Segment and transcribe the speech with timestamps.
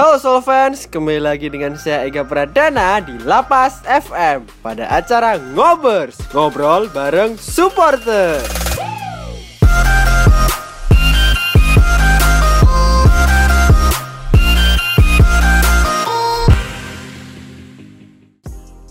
[0.00, 6.16] Halo Soul Fans, kembali lagi dengan saya Ega Pradana di Lapas FM pada acara Ngobers,
[6.32, 8.40] ngobrol bareng supporter.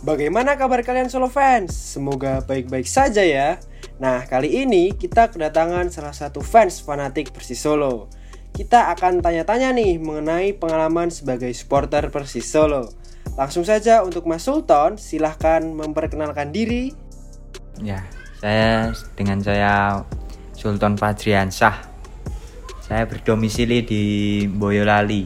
[0.06, 1.74] Bagaimana kabar kalian Solo fans?
[1.74, 3.58] Semoga baik-baik saja ya.
[3.98, 8.19] Nah, kali ini kita kedatangan salah satu fans fanatik Persis Solo.
[8.60, 12.92] Kita akan tanya-tanya nih mengenai pengalaman sebagai supporter Persis Solo.
[13.40, 16.92] Langsung saja untuk Mas Sultan, silahkan memperkenalkan diri.
[17.80, 18.04] Ya,
[18.44, 20.04] saya dengan saya
[20.60, 21.88] Sultan Fadriansah.
[22.84, 24.04] Saya berdomisili di
[24.52, 25.24] Boyolali.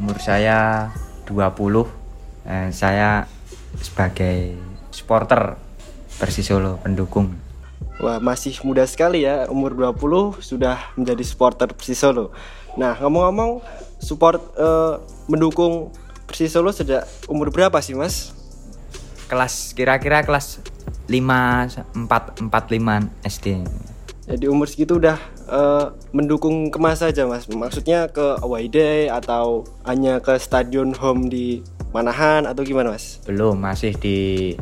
[0.00, 0.88] Umur saya
[1.28, 1.84] 20.
[2.48, 3.28] Eh, saya
[3.84, 4.56] sebagai
[4.88, 5.60] supporter
[6.16, 7.45] Persis Solo pendukung.
[7.96, 12.28] Wah, masih muda sekali ya, umur 20 sudah menjadi supporter Persis Solo.
[12.76, 13.64] Nah, ngomong-ngomong
[13.96, 15.00] support eh,
[15.32, 15.88] mendukung
[16.28, 18.36] Persis Solo sejak umur berapa sih, Mas?
[19.32, 20.60] Kelas kira-kira kelas
[21.08, 23.64] 5 4 45 SD.
[24.26, 25.16] Jadi umur segitu udah
[25.48, 27.48] eh, mendukung kemas saja, Mas.
[27.48, 31.64] Maksudnya ke away day atau hanya ke stadion home di
[31.96, 33.24] Manahan atau gimana, Mas?
[33.24, 34.52] Belum, masih di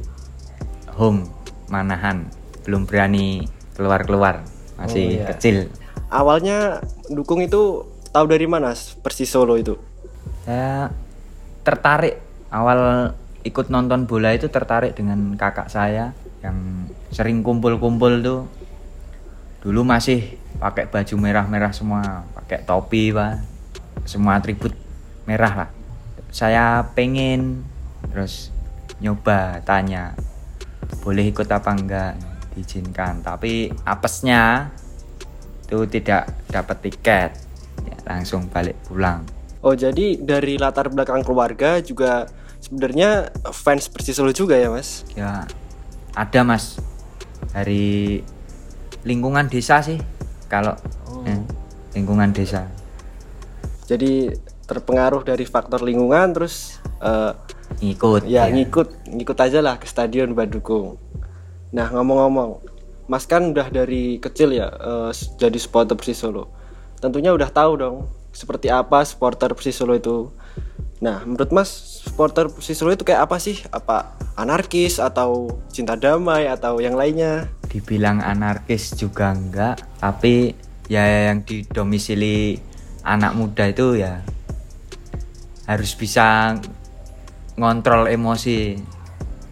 [0.94, 1.26] home
[1.66, 2.43] Manahan.
[2.64, 3.44] Belum berani
[3.76, 4.42] keluar-keluar.
[4.80, 5.26] Masih Oh, iya.
[5.30, 5.70] kecil.
[6.10, 9.78] Awalnya dukung itu tahu dari mana Persis Solo itu?
[10.44, 10.90] Saya
[11.64, 12.20] tertarik
[12.52, 13.10] awal
[13.44, 18.40] ikut nonton bola itu tertarik dengan kakak saya yang sering kumpul-kumpul tuh
[19.64, 23.40] dulu masih pakai baju merah-merah semua pakai topi pak
[24.04, 24.76] semua atribut
[25.24, 25.70] merah lah
[26.28, 27.64] saya pengen
[28.12, 28.52] terus
[29.00, 30.12] nyoba tanya
[31.00, 32.12] boleh ikut apa enggak
[32.54, 34.70] diizinkan tapi apesnya
[35.64, 37.30] itu tidak dapat tiket.
[37.84, 39.26] Ya, langsung balik pulang.
[39.64, 42.28] Oh, jadi dari latar belakang keluarga juga
[42.60, 45.08] sebenarnya fans Persis Solo juga ya, Mas?
[45.16, 45.48] ya
[46.14, 46.78] ada mas.
[47.50, 48.22] Dari
[49.02, 49.98] lingkungan desa sih
[50.46, 50.78] kalau
[51.26, 51.40] eh,
[51.98, 52.70] lingkungan desa.
[53.84, 54.32] Jadi
[54.64, 57.32] terpengaruh dari faktor lingkungan terus eh,
[57.82, 60.96] ngikut ya ngikut ngikut aja lah ke stadion buat dukung.
[61.74, 62.62] Nah, ngomong-ngomong,
[63.10, 66.48] Mas kan udah dari kecil ya eh, jadi supporter Persis Solo.
[67.02, 67.96] Tentunya udah tahu dong
[68.30, 70.30] seperti apa supporter Persis Solo itu.
[71.02, 71.68] Nah, menurut Mas,
[72.06, 73.60] supporter Persis Solo itu kayak apa sih?
[73.74, 77.50] Apa anarkis atau cinta damai atau yang lainnya?
[77.74, 80.54] dibilang anarkis juga enggak tapi
[80.86, 82.62] ya yang didomisili
[83.02, 84.22] anak muda itu ya
[85.66, 86.54] harus bisa
[87.58, 88.78] ngontrol emosi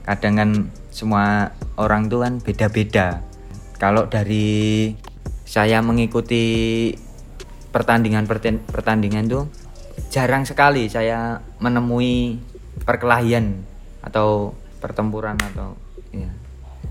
[0.07, 0.51] kadang kan
[0.95, 3.23] semua orang tuh kan beda-beda.
[3.81, 4.93] Kalau dari
[5.47, 6.89] saya mengikuti
[7.73, 8.29] pertandingan
[8.69, 9.45] pertandingan tuh
[10.13, 12.37] jarang sekali saya menemui
[12.85, 13.65] perkelahian
[14.05, 15.77] atau pertempuran atau
[16.13, 16.31] ya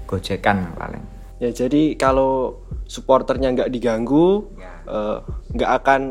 [0.07, 1.03] gojekan paling.
[1.41, 4.45] Ya jadi kalau supporternya nggak diganggu,
[4.85, 5.17] eh,
[5.57, 6.01] nggak akan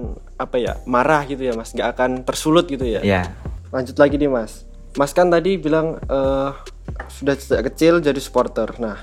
[0.41, 3.01] apa ya marah gitu ya mas, nggak akan tersulut gitu ya.
[3.05, 3.23] ya.
[3.71, 4.67] Lanjut lagi nih mas,
[4.99, 6.51] mas kan tadi bilang eh,
[7.09, 8.69] sudah sejak kecil jadi supporter.
[8.77, 9.01] Nah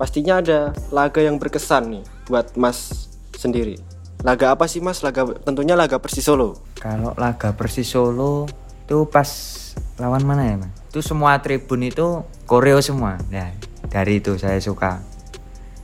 [0.00, 3.76] pastinya ada laga yang berkesan nih buat mas sendiri.
[4.24, 5.04] Laga apa sih mas?
[5.04, 6.56] Laga tentunya laga Persis Solo.
[6.80, 8.48] Kalau laga Persis Solo
[8.86, 9.28] itu pas
[9.98, 10.70] lawan mana ya, Mas?
[10.94, 13.18] Itu semua tribun itu koreo semua.
[13.34, 13.50] Ya,
[13.90, 15.02] dari itu saya suka.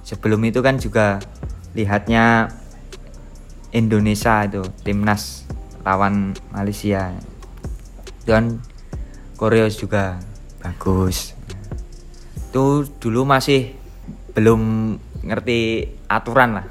[0.06, 1.18] Sebelum itu kan juga
[1.74, 2.54] lihatnya
[3.74, 5.48] Indonesia itu timnas
[5.82, 7.10] lawan Malaysia.
[8.22, 8.62] Itu kan
[9.34, 10.22] koreo juga
[10.62, 11.34] bagus.
[12.52, 13.72] Itu dulu masih
[14.36, 14.60] belum
[15.24, 15.60] ngerti
[16.04, 16.66] aturan lah.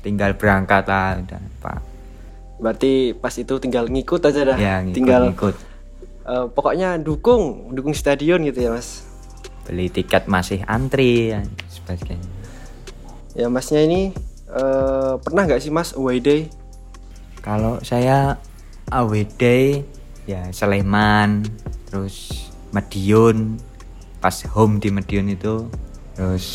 [0.00, 1.78] Tinggal berangkat lah udah, Pak.
[2.56, 4.56] Berarti pas itu tinggal ngikut aja dah.
[4.56, 5.56] Ya, ngikut, tinggal ngikut.
[6.24, 9.04] eh, pokoknya dukung, dukung stadion gitu ya mas.
[9.64, 12.28] beli tiket masih antri dan sebagainya
[13.34, 14.12] Ya masnya ini
[14.46, 16.48] eh, pernah nggak sih mas away day?
[17.40, 18.36] kalau saya
[18.88, 19.84] away day
[20.24, 21.44] ya Sleman
[21.88, 23.56] terus Madiun
[24.24, 25.68] pas home di Madiun itu
[26.16, 26.46] terus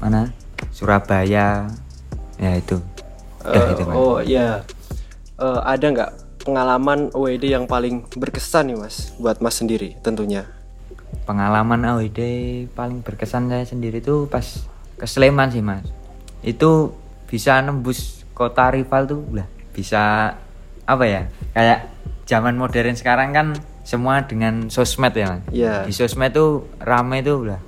[0.00, 0.32] mana?
[0.72, 1.68] Surabaya.
[2.40, 2.80] Ya itu.
[3.44, 3.94] Udah Eh, itu Mas.
[4.00, 4.64] oh iya,
[5.36, 6.10] Eh, ada nggak
[6.48, 9.12] pengalaman day yang paling berkesan nih mas?
[9.20, 10.48] Buat mas sendiri tentunya?
[11.28, 14.64] pengalaman day paling berkesan saya sendiri itu pas
[14.96, 15.84] ke Sleman sih mas.
[16.40, 16.96] Itu
[17.28, 19.44] bisa nembus kota rival tuh lah
[19.76, 20.32] bisa
[20.88, 21.86] apa ya kayak
[22.30, 23.46] zaman modern sekarang kan
[23.82, 25.82] semua dengan sosmed ya mas Iya.
[25.82, 27.58] di sosmed tuh rame tuh lah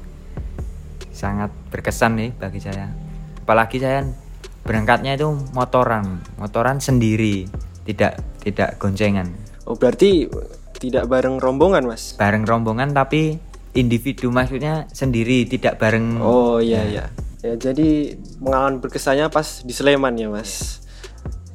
[1.10, 2.86] sangat berkesan nih bagi saya
[3.38, 4.06] apalagi saya
[4.62, 7.50] berangkatnya itu motoran motoran sendiri
[7.82, 9.26] tidak tidak goncengan
[9.62, 10.26] Oh berarti
[10.74, 12.14] tidak bareng rombongan mas?
[12.14, 13.38] bareng rombongan tapi
[13.72, 17.04] individu maksudnya sendiri tidak bareng Oh iya iya.
[17.42, 20.81] Ya jadi pengalaman berkesannya pas di Sleman ya mas.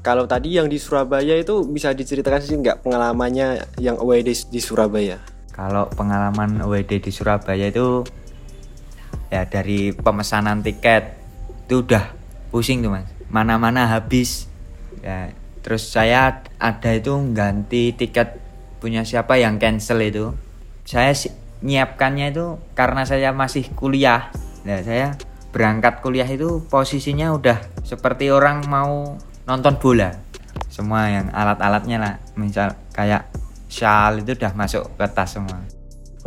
[0.08, 4.64] Kalau tadi yang di Surabaya itu bisa diceritakan sih nggak pengalamannya yang away di, di
[4.64, 5.20] Surabaya?
[5.58, 8.06] kalau pengalaman WD di Surabaya itu
[9.34, 11.18] ya dari pemesanan tiket
[11.66, 12.14] itu udah
[12.54, 13.10] pusing tuh mas.
[13.34, 14.46] Mana-mana habis.
[15.02, 15.34] Ya
[15.66, 18.38] terus saya ada itu ganti tiket
[18.78, 20.38] punya siapa yang cancel itu.
[20.86, 21.12] Saya
[21.66, 24.30] nyiapkannya itu karena saya masih kuliah.
[24.62, 25.18] Nah saya
[25.50, 29.18] berangkat kuliah itu posisinya udah seperti orang mau
[29.48, 30.12] nonton bola
[30.68, 33.32] semua yang alat-alatnya lah misal kayak
[33.72, 35.64] shawl itu udah masuk ke tas semua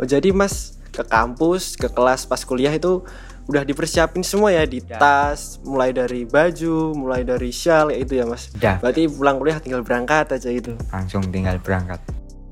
[0.01, 3.05] Oh jadi mas ke kampus ke kelas pas kuliah itu
[3.45, 8.25] udah dipersiapin semua ya di tas mulai dari baju mulai dari shawl ya itu ya
[8.25, 8.49] mas.
[8.57, 8.81] Udah.
[8.81, 10.73] Berarti pulang kuliah tinggal berangkat aja itu.
[10.89, 12.01] langsung tinggal berangkat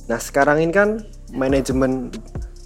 [0.10, 1.02] Nah sekarang ini kan
[1.34, 2.10] manajemen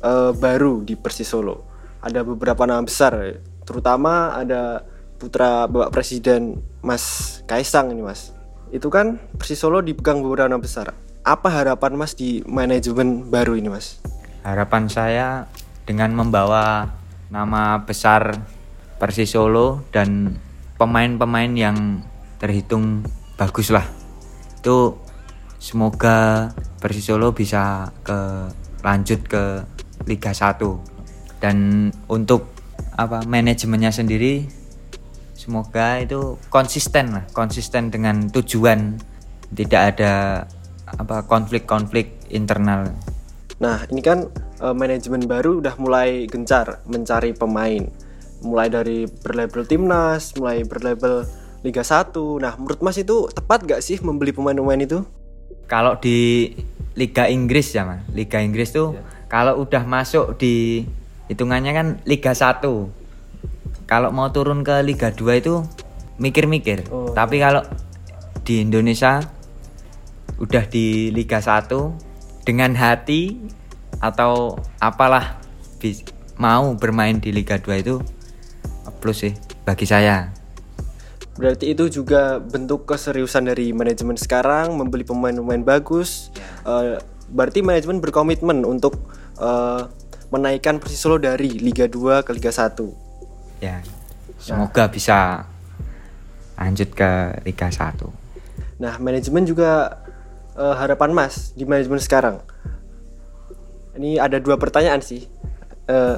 [0.04, 1.68] eh, baru di Persis Solo.
[2.04, 3.16] Ada beberapa nama besar,
[3.64, 4.84] terutama ada
[5.18, 8.34] putra Bapak Presiden Mas Kaisang ini Mas.
[8.74, 10.98] Itu kan Persis Solo dipegang beberapa nama besar.
[11.24, 14.02] Apa harapan Mas di manajemen baru ini Mas?
[14.44, 15.48] harapan saya
[15.88, 16.92] dengan membawa
[17.32, 18.44] nama besar
[19.00, 20.38] Persis Solo dan
[20.78, 22.04] pemain-pemain yang
[22.38, 23.08] terhitung
[23.40, 23.88] bagus lah
[24.60, 25.00] itu
[25.58, 28.52] semoga Persis Solo bisa ke
[28.84, 29.64] lanjut ke
[30.04, 30.60] Liga 1
[31.40, 32.52] dan untuk
[33.00, 34.44] apa manajemennya sendiri
[35.34, 38.98] semoga itu konsisten lah konsisten dengan tujuan
[39.54, 40.46] tidak ada
[40.94, 42.94] apa konflik-konflik internal
[43.64, 44.28] Nah, ini kan
[44.60, 47.88] eh, manajemen baru udah mulai gencar mencari pemain.
[48.44, 51.24] Mulai dari berlabel timnas, mulai berlabel
[51.64, 52.12] Liga 1.
[52.44, 55.08] Nah, menurut Mas itu tepat gak sih membeli pemain-pemain itu?
[55.72, 56.52] Kalau di
[56.94, 58.94] Liga Inggris ya mas, Liga Inggris tuh
[59.26, 60.86] kalau udah masuk di
[61.26, 62.62] hitungannya kan Liga 1
[63.86, 65.64] Kalau mau turun ke Liga 2 itu
[66.18, 66.88] mikir-mikir.
[66.90, 67.12] Oh.
[67.12, 67.64] Tapi kalau
[68.44, 69.24] di Indonesia
[70.40, 71.70] udah di Liga 1
[72.44, 73.40] dengan hati
[74.04, 75.40] atau apalah
[75.80, 76.04] bis-
[76.36, 77.96] mau bermain di Liga 2 itu
[79.00, 79.34] plus sih
[79.68, 80.32] bagi saya.
[81.34, 86.30] Berarti itu juga bentuk keseriusan dari manajemen sekarang membeli pemain-pemain bagus.
[86.64, 87.02] Eh,
[87.34, 88.96] berarti manajemen berkomitmen untuk
[89.42, 89.82] eh,
[90.30, 93.13] menaikkan Persis Solo dari Liga 2 ke Liga 1.
[93.64, 93.80] Ya.
[94.36, 95.48] Semoga bisa
[96.60, 97.96] lanjut ke Liga 1.
[98.84, 100.04] Nah, manajemen juga
[100.60, 102.44] eh, harapan Mas di manajemen sekarang.
[103.96, 105.32] Ini ada dua pertanyaan sih.
[105.88, 106.18] Eh,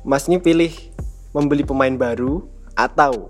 [0.00, 0.72] mas ini pilih
[1.36, 3.28] membeli pemain baru atau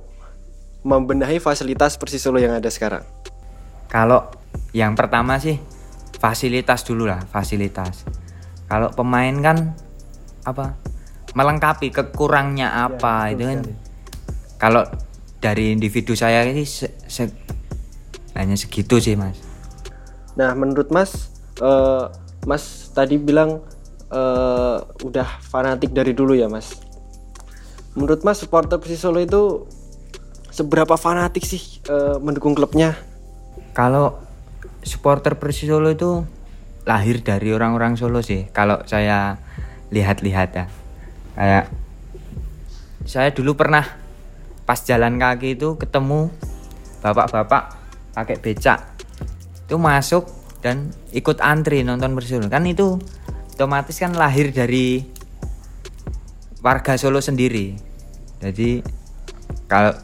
[0.87, 3.05] membenahi fasilitas Persis Solo yang ada sekarang?
[3.91, 4.31] Kalau
[4.71, 5.59] yang pertama sih
[6.23, 8.07] fasilitas dulu lah, fasilitas.
[8.71, 9.75] Kalau pemain kan
[10.47, 10.79] apa?
[11.35, 13.61] Melengkapi kekurangnya apa itu kan.
[14.59, 14.83] Kalau
[15.41, 17.33] dari individu saya ini se- se-
[18.37, 19.41] hanya segitu sih, Mas.
[20.37, 22.05] Nah, menurut Mas, eh,
[22.47, 23.63] Mas tadi bilang
[24.11, 26.75] eh, udah fanatik dari dulu ya, Mas.
[27.95, 29.71] Menurut Mas, supporter Persis Solo itu
[30.51, 32.99] seberapa fanatik sih eh, mendukung klubnya?
[33.71, 34.19] Kalau
[34.83, 36.27] supporter Persis Solo itu
[36.91, 38.51] lahir dari orang-orang Solo sih.
[38.51, 39.39] Kalau saya
[39.95, 40.67] lihat-lihat ya.
[41.35, 41.71] Kayak
[43.07, 43.83] saya dulu pernah
[44.69, 46.31] pas jalan kaki itu ketemu
[47.03, 47.75] bapak-bapak
[48.15, 48.87] pakai becak.
[49.67, 50.29] Itu masuk
[50.63, 52.47] dan ikut antri nonton Persis Solo.
[52.47, 53.01] Kan itu
[53.57, 55.03] otomatis kan lahir dari
[56.63, 57.75] warga Solo sendiri.
[58.41, 58.85] Jadi
[59.67, 59.97] kalau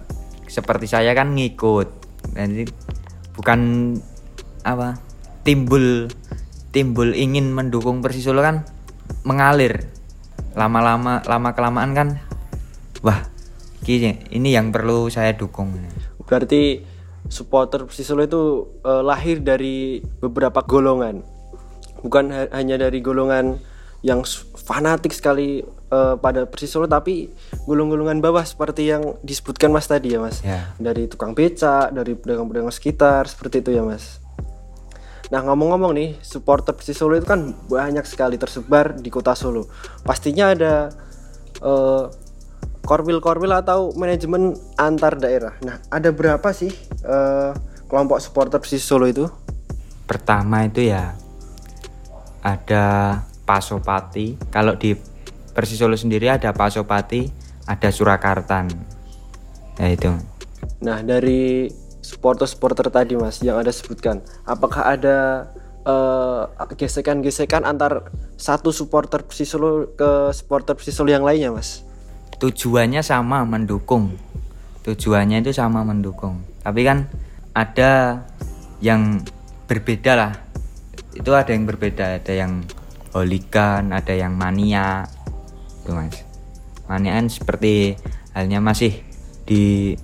[0.50, 1.88] seperti saya kan ngikut.
[2.34, 2.64] Jadi
[3.36, 3.60] bukan
[4.66, 4.98] apa
[5.46, 6.10] timbul
[6.74, 8.66] timbul ingin mendukung Persis kan
[9.22, 9.95] mengalir
[10.56, 12.08] lama-lama lama kelamaan kan
[13.04, 13.20] wah
[13.84, 15.76] ki- ini yang perlu saya dukung
[16.26, 16.82] Berarti
[17.30, 18.42] supporter Persis Solo itu
[18.82, 21.22] eh, lahir dari beberapa golongan.
[22.02, 23.62] Bukan ha- hanya dari golongan
[24.02, 24.26] yang
[24.58, 27.30] fanatik sekali eh, pada Persis Solo tapi
[27.70, 30.42] golongan-golongan bawah seperti yang disebutkan Mas tadi ya Mas.
[30.42, 30.74] Ya.
[30.82, 34.18] Dari tukang becak, dari pedagang-pedagang sekitar seperti itu ya Mas.
[35.32, 39.66] Nah ngomong-ngomong nih supporter Persis Solo itu kan banyak sekali tersebar di kota Solo.
[40.06, 40.94] Pastinya ada
[41.60, 42.04] eh,
[42.86, 45.58] korwil-korwil atau manajemen antar daerah.
[45.66, 46.70] Nah ada berapa sih
[47.02, 47.50] eh,
[47.90, 49.26] kelompok supporter Persis Solo itu?
[50.06, 51.18] pertama itu ya
[52.40, 54.94] ada Pasopati kalau di
[55.50, 57.26] Persis Solo sendiri ada Pasopati
[57.66, 58.70] ada Surakartan
[59.76, 60.14] ya itu
[60.76, 61.66] Nah dari
[62.06, 65.50] supporter-supporter tadi mas yang ada sebutkan, apakah ada
[65.82, 66.42] eh,
[66.78, 71.82] gesekan-gesekan antar satu supporter Persisolo ke supporter Persisolo yang lainnya mas?
[72.38, 74.14] Tujuannya sama mendukung.
[74.86, 76.46] Tujuannya itu sama mendukung.
[76.62, 77.10] Tapi kan
[77.50, 78.22] ada
[78.78, 79.18] yang
[79.66, 80.32] berbeda lah.
[81.16, 82.22] Itu ada yang berbeda.
[82.22, 82.62] Ada yang
[83.16, 85.08] holigan ada yang mania.
[85.82, 86.22] Itu mas.
[86.86, 87.96] Mania seperti
[88.36, 89.02] halnya masih
[89.48, 89.96] di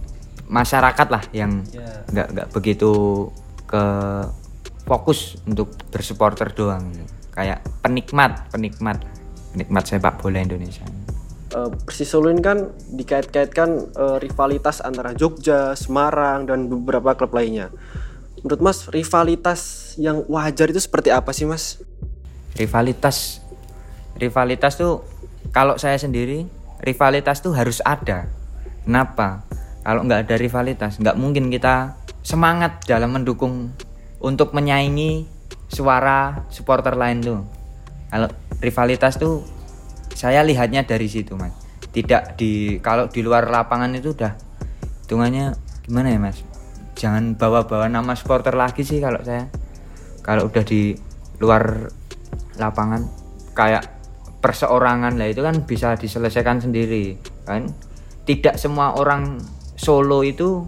[0.53, 2.05] masyarakat lah yang Ya.
[2.13, 2.93] nggak nggak begitu
[3.65, 3.83] ke
[4.85, 6.93] fokus untuk bersupporter doang
[7.33, 9.01] kayak penikmat penikmat
[9.51, 10.85] penikmat sepak bola Indonesia
[11.53, 17.69] Eh, Persisolo ini kan dikait-kaitkan eh, rivalitas antara Jogja, Semarang dan beberapa klub lainnya.
[18.41, 19.61] Menurut Mas, rivalitas
[19.95, 21.77] yang wajar itu seperti apa sih Mas?
[22.53, 23.41] rivalitas
[24.17, 25.05] rivalitas tuh
[25.53, 26.45] kalau saya sendiri
[26.81, 28.29] rivalitas tuh harus ada
[28.85, 29.41] kenapa
[29.83, 33.75] kalau nggak ada rivalitas nggak mungkin kita semangat dalam mendukung
[34.23, 35.27] untuk menyaingi
[35.67, 37.41] suara supporter lain tuh.
[38.13, 38.31] Kalau
[38.63, 39.43] rivalitas tuh
[40.15, 41.51] saya lihatnya dari situ mas.
[41.93, 44.33] Tidak di kalau di luar lapangan itu udah
[45.05, 46.39] hitungannya gimana ya mas?
[46.95, 49.51] Jangan bawa-bawa nama supporter lagi sih kalau saya.
[50.23, 50.95] Kalau udah di
[51.43, 51.91] luar
[52.61, 53.03] lapangan
[53.59, 53.83] kayak
[54.39, 57.67] perseorangan lah itu kan bisa diselesaikan sendiri kan?
[58.23, 59.43] Tidak semua orang
[59.83, 60.63] Solo itu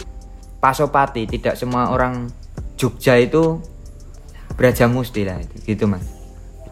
[0.59, 2.26] pasopati tidak semua orang
[2.75, 3.62] Jogja itu
[4.59, 6.02] Braja Musti lah itu gitu mas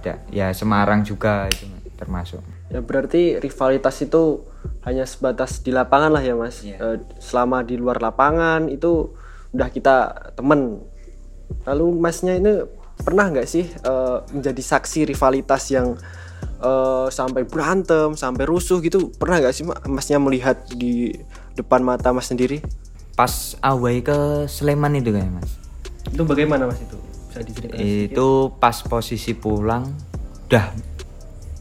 [0.02, 4.48] tidak ya Semarang juga itu Mas, termasuk Ya berarti rivalitas itu
[4.88, 6.64] hanya sebatas di lapangan lah ya Mas.
[6.64, 6.80] Iya.
[6.80, 9.12] Eh, selama di luar lapangan itu
[9.52, 9.96] udah kita
[10.32, 10.80] temen.
[11.68, 12.64] Lalu Masnya ini
[12.96, 16.00] pernah nggak sih eh, menjadi saksi rivalitas yang
[16.64, 19.12] eh, sampai berantem, sampai rusuh gitu?
[19.20, 21.12] Pernah nggak sih Ma- Masnya melihat di
[21.56, 22.62] depan mata Mas sendiri?
[23.12, 25.60] pas away ke Sleman itu kayak mas
[26.08, 26.96] Itu bagaimana Mas itu?
[27.28, 27.80] Bisa diceritakan?
[27.80, 28.28] itu
[28.60, 29.88] pas posisi pulang
[30.48, 30.68] udah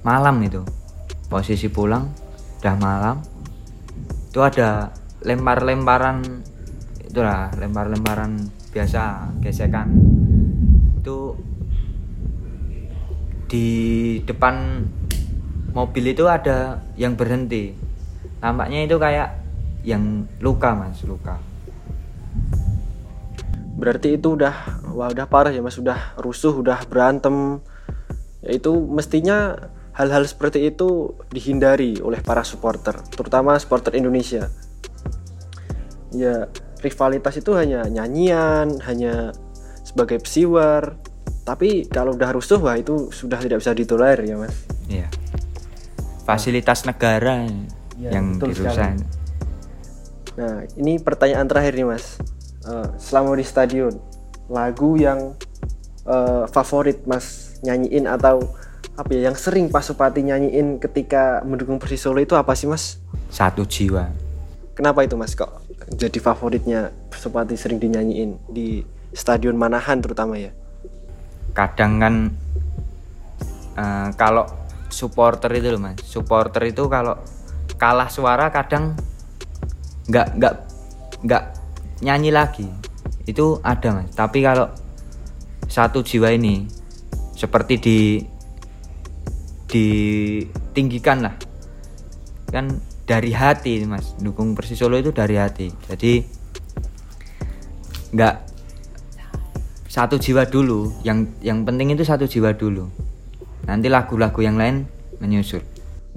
[0.04, 0.68] malam itu
[1.32, 2.12] posisi pulang
[2.60, 3.24] udah malam
[4.28, 4.92] itu ada
[5.24, 6.44] lempar-lemparan
[7.08, 9.96] itulah lempar-lemparan biasa gesekan
[11.00, 11.40] itu
[13.48, 13.68] di
[14.28, 14.84] depan
[15.72, 17.72] mobil itu ada yang berhenti
[18.44, 19.41] nampaknya itu kayak
[19.82, 21.42] yang luka mas luka
[23.82, 27.58] Berarti itu udah wah udah parah ya Mas, udah rusuh, udah berantem.
[28.46, 29.58] Ya itu mestinya
[29.98, 34.54] hal-hal seperti itu dihindari oleh para supporter, terutama supporter Indonesia.
[36.14, 36.46] Ya,
[36.86, 39.34] rivalitas itu hanya nyanyian, hanya
[39.82, 41.02] sebagai pesiwar.
[41.42, 44.56] Tapi kalau udah rusuh wah itu sudah tidak bisa ditolerir ya, Mas.
[44.86, 45.10] Iya.
[46.22, 47.50] Fasilitas negara
[47.98, 49.21] Iya, yang dirusak.
[50.40, 52.20] Nah, ini pertanyaan terakhir nih, Mas.
[52.64, 53.98] Eh, selama di stadion,
[54.48, 55.36] lagu yang
[56.08, 58.46] eh, favorit Mas nyanyiin atau
[58.96, 63.02] apa ya yang sering Pak Supati nyanyiin ketika mendukung Persisolo itu apa sih, Mas?
[63.34, 64.12] Satu jiwa.
[64.78, 65.36] Kenapa itu, Mas?
[65.36, 65.50] Kok
[65.96, 68.82] jadi favoritnya Supati sering dinyanyiin di
[69.14, 70.56] stadion Manahan terutama ya?
[71.52, 72.16] Kadang kan
[73.76, 74.48] eh, kalau
[74.92, 77.16] supporter itu loh mas, supporter itu kalau
[77.80, 78.94] kalah suara kadang
[80.10, 80.54] nggak nggak
[81.26, 81.44] nggak
[82.02, 82.68] nyanyi lagi.
[83.30, 84.10] Itu ada mas.
[84.18, 84.70] Tapi kalau
[85.70, 86.66] satu jiwa ini
[87.38, 88.00] seperti di
[89.72, 91.36] ditinggikan lah.
[92.50, 94.18] Kan dari hati mas.
[94.18, 95.70] Dukung Persis Solo itu dari hati.
[95.88, 96.14] Jadi
[98.12, 98.36] nggak
[99.88, 100.92] satu jiwa dulu.
[101.06, 102.90] Yang yang penting itu satu jiwa dulu.
[103.70, 104.90] Nanti lagu-lagu yang lain
[105.22, 105.62] menyusul.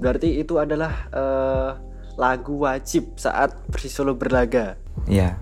[0.01, 1.71] Berarti itu adalah eh,
[2.15, 4.79] lagu wajib saat Persisolo berlaga.
[5.07, 5.39] ya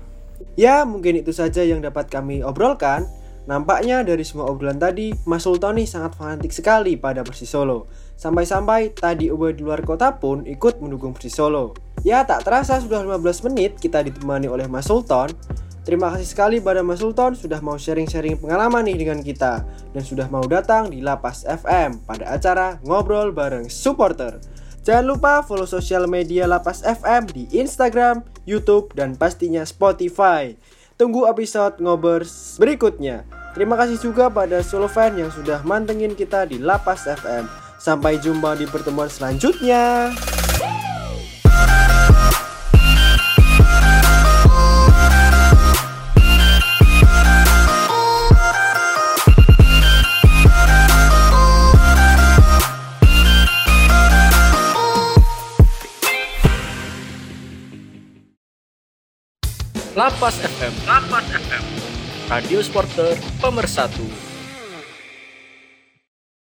[0.54, 3.10] Ya, mungkin itu saja yang dapat kami obrolkan.
[3.44, 7.92] Nampaknya dari semua obrolan tadi, Mas Sultoni sangat fanatik sekali pada Persisolo.
[8.16, 11.76] Sampai-sampai tadi Uwe di luar kota pun ikut mendukung Persisolo.
[12.06, 15.34] Ya, tak terasa sudah 15 menit kita ditemani oleh Mas Sultan.
[15.84, 20.32] Terima kasih sekali pada Mas Sultan sudah mau sharing-sharing pengalaman nih dengan kita dan sudah
[20.32, 24.40] mau datang di Lapas FM pada acara Ngobrol bareng Supporter.
[24.84, 30.60] Jangan lupa follow sosial media Lapas FM di Instagram, YouTube, dan pastinya Spotify.
[31.00, 33.24] Tunggu episode ngobers berikutnya.
[33.56, 37.48] Terima kasih juga pada solo fan yang sudah mantengin kita di Lapas FM.
[37.80, 40.12] Sampai jumpa di pertemuan selanjutnya.
[60.04, 60.74] Lapas FM.
[60.84, 61.64] Lapas FM.
[62.28, 64.33] Radio Supporter Pemersatu.